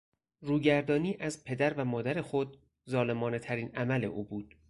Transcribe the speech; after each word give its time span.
روگردانی 0.41 1.17
از 1.19 1.43
پدر 1.43 1.73
و 1.73 1.85
مادر 1.85 2.21
خود 2.21 2.57
ظالمانهترین 2.89 3.71
عمل 3.75 4.05
او 4.05 4.23
بود. 4.23 4.55